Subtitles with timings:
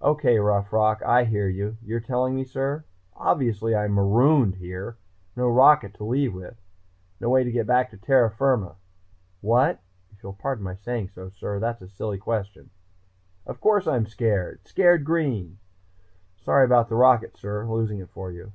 [0.00, 1.76] "Okay, Rough Rock, I hear you....
[1.82, 2.86] You're telling me, sir?...
[3.14, 4.96] Obviously, I'm marooned here.
[5.36, 6.58] No rocket to leave with.
[7.20, 8.76] No way to get back to terra firma...
[9.42, 9.80] what?
[10.10, 12.70] If you'll pardon my saying so, sir, that's a silly question....
[13.44, 14.66] Of course I'm scared!
[14.66, 15.58] Scared green.
[16.40, 18.54] Sorry about the rocket, sir, losing it for you....